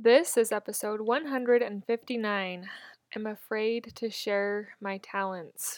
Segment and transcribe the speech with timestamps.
[0.00, 2.70] This is episode 159.
[3.16, 5.76] I'm afraid to share my talents.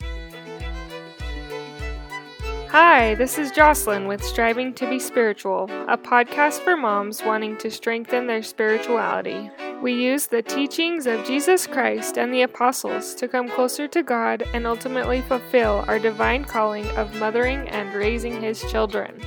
[2.68, 7.70] Hi, this is Jocelyn with Striving to Be Spiritual, a podcast for moms wanting to
[7.70, 9.50] strengthen their spirituality.
[9.80, 14.42] We use the teachings of Jesus Christ and the apostles to come closer to God
[14.52, 19.18] and ultimately fulfill our divine calling of mothering and raising His children.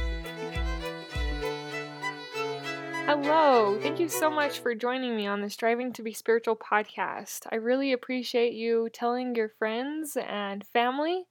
[3.26, 3.80] Hello.
[3.80, 7.48] Thank you so much for joining me on the Striving to Be Spiritual podcast.
[7.50, 11.23] I really appreciate you telling your friends and family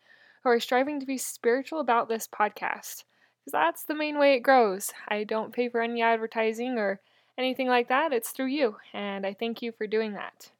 [0.43, 3.05] who are striving to be spiritual about this podcast
[3.45, 4.91] because that's the main way it grows.
[5.07, 6.99] I don't pay for any advertising or
[7.37, 10.51] anything like that, it's through you, and I thank you for doing that.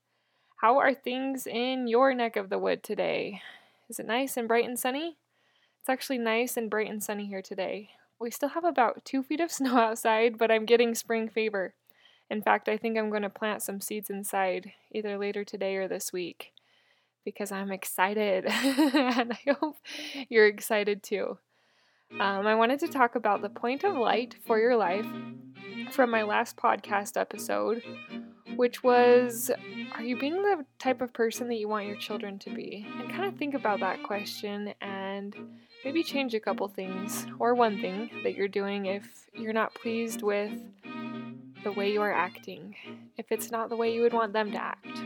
[0.57, 3.41] How are things in your neck of the wood today?
[3.89, 5.17] Is it nice and bright and sunny?
[5.81, 7.89] It's actually nice and bright and sunny here today.
[8.23, 11.75] We still have about two feet of snow outside, but I'm getting spring fever.
[12.31, 15.89] In fact, I think I'm going to plant some seeds inside either later today or
[15.89, 16.53] this week
[17.25, 18.47] because I'm excited.
[18.49, 19.77] and I hope
[20.29, 21.39] you're excited too.
[22.21, 25.07] Um, I wanted to talk about the point of light for your life
[25.91, 27.83] from my last podcast episode,
[28.55, 29.51] which was
[29.95, 32.87] Are you being the type of person that you want your children to be?
[32.99, 35.02] And kind of think about that question and
[35.85, 40.23] maybe change a couple things or one thing that you're doing if you're not pleased
[40.23, 40.53] with
[41.65, 42.75] the way you are acting,
[43.17, 44.99] if it's not the way you would want them to act.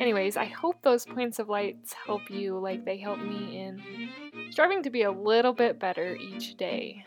[0.00, 3.82] Anyways, I hope those points of lights help you like they help me in
[4.50, 7.04] striving to be a little bit better each day.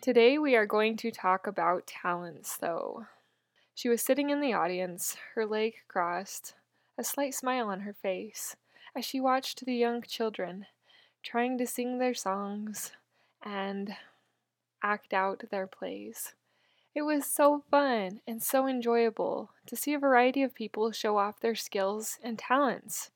[0.00, 3.06] Today we are going to talk about talents, though.
[3.74, 6.54] She was sitting in the audience, her leg crossed,
[6.96, 8.56] a slight smile on her face,
[8.96, 10.66] as she watched the young children
[11.22, 12.92] trying to sing their songs
[13.42, 13.96] and
[14.82, 16.34] act out their plays.
[16.94, 21.40] It was so fun and so enjoyable to see a variety of people show off
[21.40, 23.10] their skills and talents.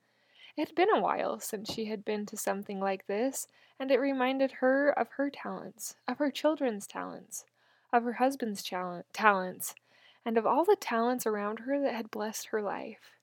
[0.56, 3.48] It had been a while since she had been to something like this,
[3.80, 7.44] and it reminded her of her talents, of her children's talents,
[7.92, 9.74] of her husband's talents,
[10.24, 13.16] and of all the talents around her that had blessed her life.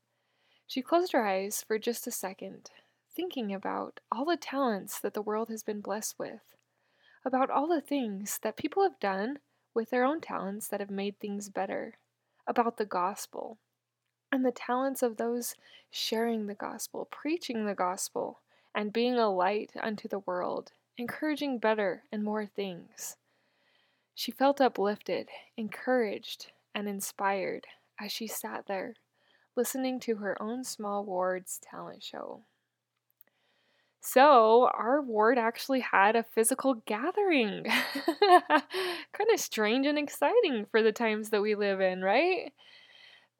[0.68, 2.70] She closed her eyes for just a second
[3.20, 6.56] thinking about all the talents that the world has been blessed with,
[7.26, 9.38] about all the things that people have done
[9.74, 11.96] with their own talents that have made things better,
[12.48, 13.58] about the gospel,
[14.32, 15.56] and the talents of those
[15.92, 18.40] sharing the gospel, preaching the gospel,
[18.74, 23.18] and being a light unto the world, encouraging better and more things.
[24.16, 27.68] She felt uplifted, encouraged, and inspired
[28.00, 28.94] as she sat there,
[29.58, 32.44] listening to her own small ward's talent show.
[34.02, 37.66] So, our ward actually had a physical gathering.
[38.20, 42.54] kind of strange and exciting for the times that we live in, right?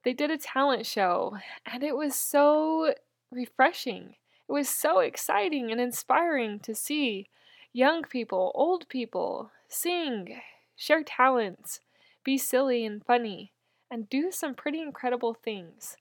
[0.04, 2.94] They did a talent show, and it was so
[3.32, 4.16] refreshing.
[4.48, 7.30] It was so exciting and inspiring to see
[7.74, 10.42] young people, old people sing,
[10.76, 11.82] share talents,
[12.24, 13.54] be silly and funny,
[13.92, 15.98] and do some pretty incredible things.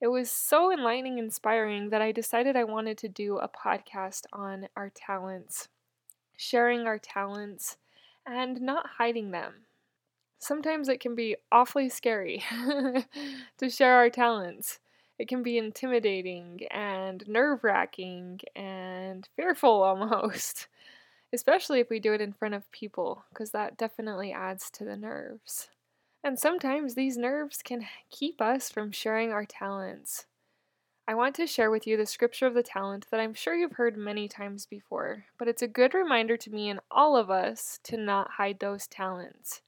[0.00, 4.68] It was so enlightening inspiring that I decided I wanted to do a podcast on
[4.74, 5.68] our talents,
[6.38, 7.76] sharing our talents,
[8.26, 9.66] and not hiding them.
[10.38, 12.42] Sometimes it can be awfully scary
[13.58, 14.78] to share our talents.
[15.18, 20.66] It can be intimidating and nerve wracking and fearful almost,
[21.34, 24.96] especially if we do it in front of people, because that definitely adds to the
[24.96, 25.68] nerves.
[26.22, 30.26] And sometimes these nerves can keep us from sharing our talents.
[31.08, 33.72] I want to share with you the scripture of the talent that I'm sure you've
[33.72, 37.80] heard many times before, but it's a good reminder to me and all of us
[37.84, 39.62] to not hide those talents.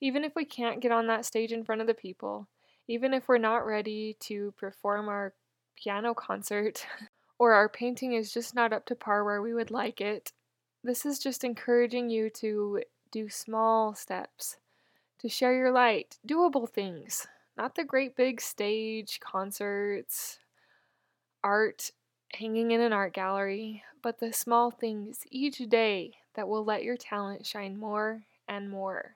[0.00, 2.48] Even if we can't get on that stage in front of the people,
[2.88, 5.32] even if we're not ready to perform our
[5.76, 6.84] piano concert,
[7.38, 10.32] or our painting is just not up to par where we would like it,
[10.82, 14.56] this is just encouraging you to do small steps
[15.22, 20.40] to share your light, doable things, not the great big stage concerts,
[21.44, 21.92] art
[22.34, 26.96] hanging in an art gallery, but the small things each day that will let your
[26.96, 29.14] talent shine more and more.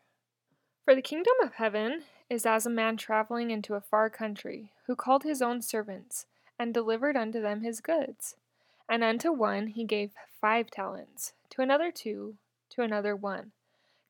[0.85, 4.95] For the kingdom of heaven is as a man traveling into a far country, who
[4.95, 6.27] called his own servants,
[6.57, 8.37] and delivered unto them his goods.
[8.89, 12.37] And unto one he gave five talents, to another two,
[12.71, 13.51] to another one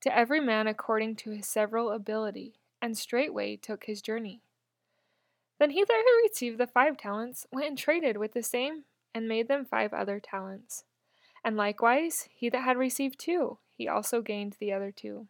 [0.01, 4.43] to every man according to his several ability, and straightway took his journey.
[5.59, 8.85] Then he that had received the five talents went and traded with the same,
[9.15, 10.85] and made them five other talents.
[11.43, 15.29] And likewise he that had received two, he also gained the other two.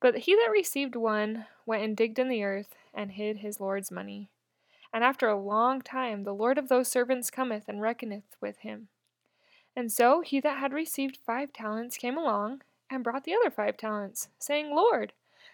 [0.00, 3.90] But he that received one went and digged in the earth, and hid his Lord's
[3.90, 4.30] money.
[4.92, 8.88] And after a long time the Lord of those servants cometh and reckoneth with him.
[9.76, 13.76] And so he that had received five talents came along, and brought the other five
[13.76, 15.12] talents, saying, Lord,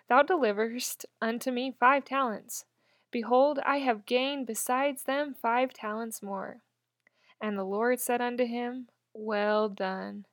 [0.08, 2.64] thou deliverest unto me five talents.
[3.10, 6.58] Behold, I have gained besides them five talents more.
[7.40, 10.24] And the Lord said unto him, Well done,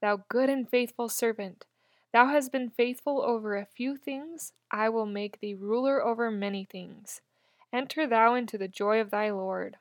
[0.00, 1.64] thou good and faithful servant.
[2.12, 6.64] Thou hast been faithful over a few things, I will make thee ruler over many
[6.64, 7.20] things.
[7.72, 9.76] Enter thou into the joy of thy Lord.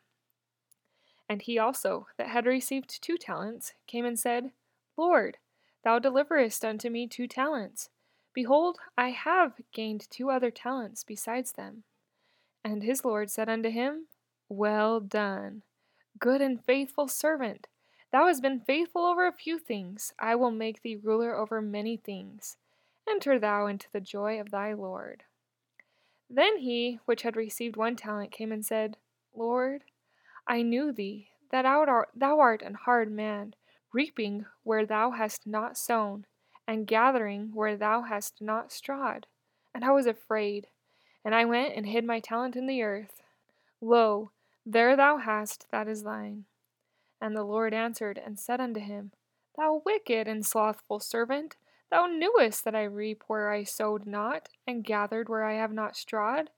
[1.30, 4.52] And he also, that had received two talents, came and said,
[4.98, 5.38] Lord,
[5.88, 7.88] thou deliverest unto me two talents.
[8.34, 11.84] Behold, I have gained two other talents besides them.
[12.62, 14.08] And his Lord said unto him,
[14.50, 15.62] Well done,
[16.20, 17.68] good and faithful servant.
[18.12, 21.96] Thou hast been faithful over a few things, I will make thee ruler over many
[21.96, 22.58] things.
[23.10, 25.24] Enter thou into the joy of thy Lord.
[26.30, 28.98] Then he which had received one talent came and said,
[29.34, 29.84] Lord,
[30.46, 31.62] I knew thee, that
[32.14, 33.54] thou art an hard man,
[33.98, 36.24] reaping where thou hast not sown,
[36.68, 39.26] and gathering where thou hast not strawed.
[39.74, 40.68] And I was afraid,
[41.26, 43.24] and I went and hid my talent in the earth.
[43.82, 44.30] Lo,
[44.64, 46.46] there thou hast that is thine.
[47.20, 49.14] And the Lord answered and said unto him,
[49.58, 51.56] Thou wicked and slothful servant,
[51.90, 55.96] thou knewest that I reap where I sowed not, and gathered where I have not
[55.96, 56.52] strawed.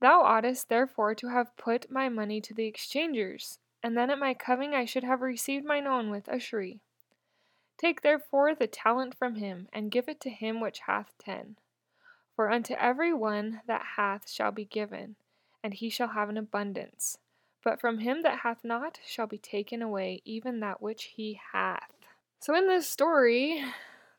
[0.00, 4.32] Thou oughtest therefore to have put my money to the exchangers, and then at my
[4.32, 6.80] coming I should have received mine own with a usury.
[7.76, 11.56] Take therefore the talent from him, and give it to him which hath ten.
[12.34, 15.16] For unto every one that hath shall be given,
[15.62, 17.18] and he shall have an abundance.
[17.62, 21.92] But from him that hath not shall be taken away even that which he hath.
[22.40, 23.62] So in this story,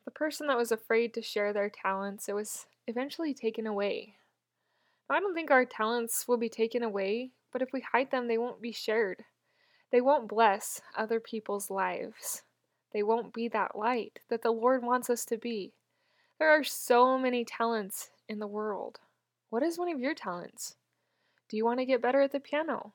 [0.06, 4.14] the person that was afraid to share their talents, it was eventually taken away.
[5.10, 8.28] Now, I don't think our talents will be taken away, but if we hide them,
[8.28, 9.26] they won't be shared.
[9.92, 12.44] They won't bless other people's lives.
[12.94, 15.74] They won't be that light that the Lord wants us to be.
[16.40, 19.00] There are so many talents in the world.
[19.50, 20.76] What is one of your talents?
[21.50, 22.94] Do you want to get better at the piano?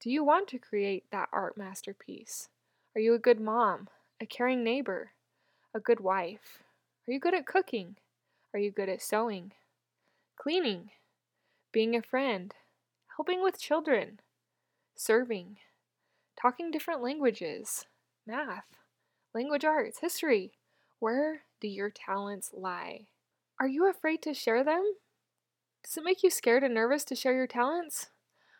[0.00, 2.48] Do you want to create that art masterpiece?
[2.94, 3.88] Are you a good mom,
[4.20, 5.12] a caring neighbor,
[5.74, 6.62] a good wife?
[7.08, 7.96] Are you good at cooking?
[8.52, 9.52] Are you good at sewing?
[10.36, 10.90] Cleaning,
[11.72, 12.54] being a friend,
[13.16, 14.20] helping with children,
[14.94, 15.58] serving,
[16.40, 17.86] talking different languages,
[18.26, 18.76] math,
[19.34, 20.52] language arts, history.
[20.98, 23.06] Where do your talents lie?
[23.60, 24.84] Are you afraid to share them?
[25.84, 28.10] Does it make you scared and nervous to share your talents?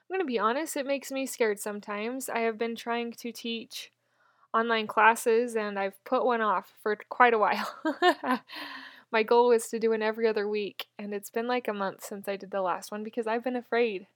[0.09, 2.29] I'm going to be honest, it makes me scared sometimes.
[2.29, 3.91] I have been trying to teach
[4.55, 7.75] online classes and I've put one off for quite a while.
[9.13, 12.05] My goal was to do one every other week, and it's been like a month
[12.05, 14.09] since I did the last one because I've been afraid.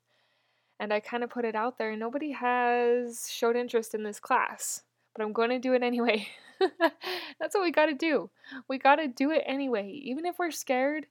[0.80, 4.80] And I kind of put it out there, nobody has showed interest in this class,
[5.14, 6.26] but I'm going to do it anyway.
[6.58, 8.30] That's what we got to do.
[8.66, 11.06] We got to do it anyway, even if we're scared,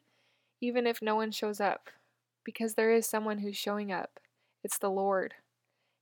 [0.59, 1.91] even if no one shows up,
[2.43, 4.19] because there is someone who's showing up.
[4.63, 5.35] It's the Lord.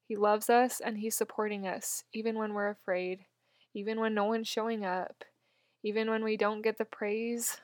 [0.07, 3.25] He loves us and He's supporting us, even when we're afraid,
[3.75, 5.25] even when no one's showing up,
[5.83, 7.57] even when we don't get the praise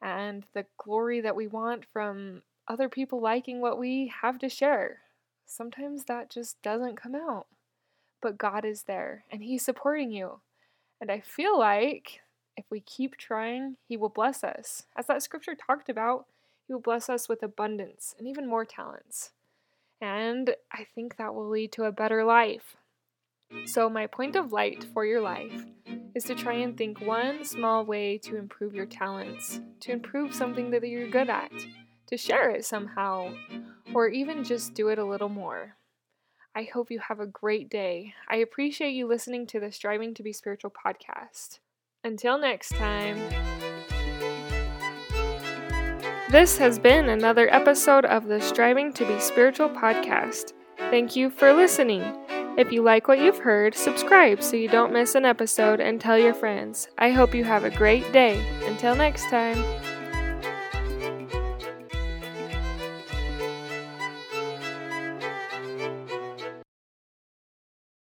[0.00, 5.00] and the glory that we want from other people liking what we have to share.
[5.50, 7.46] Sometimes that just doesn't come out.
[8.20, 10.40] But God is there and He's supporting you.
[11.00, 12.20] And I feel like
[12.56, 14.84] if we keep trying, He will bless us.
[14.94, 16.26] As that scripture talked about,
[16.66, 19.30] He will bless us with abundance and even more talents.
[20.02, 22.76] And I think that will lead to a better life.
[23.64, 25.64] So, my point of light for your life
[26.14, 30.70] is to try and think one small way to improve your talents, to improve something
[30.70, 31.50] that you're good at,
[32.08, 33.32] to share it somehow,
[33.94, 35.76] or even just do it a little more.
[36.54, 38.14] I hope you have a great day.
[38.28, 41.58] I appreciate you listening to the Striving to Be Spiritual podcast.
[42.04, 43.16] Until next time.
[46.30, 50.52] This has been another episode of the Striving to Be Spiritual podcast.
[50.90, 52.02] Thank you for listening.
[52.58, 56.18] If you like what you've heard, subscribe so you don't miss an episode and tell
[56.18, 56.88] your friends.
[56.98, 58.44] I hope you have a great day.
[58.66, 59.62] Until next time.